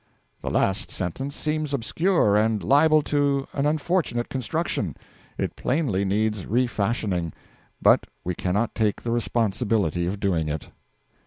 [0.41, 4.95] The last sentence seems obscure, and liable to an unfortunate construction.
[5.37, 7.33] It plainly needs refashioning,
[7.83, 10.69] but we cannot take the responsibility of doing it.